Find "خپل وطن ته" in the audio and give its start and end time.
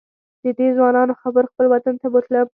1.51-2.07